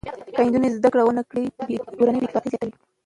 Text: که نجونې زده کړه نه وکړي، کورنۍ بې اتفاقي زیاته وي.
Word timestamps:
که 0.33 0.41
نجونې 0.45 0.69
زده 0.77 0.89
کړه 0.93 1.03
نه 1.17 1.21
وکړي، 1.23 1.43
کورنۍ 1.97 2.19
بې 2.19 2.27
اتفاقي 2.27 2.47
زیاته 2.51 2.65
وي. 2.67 2.73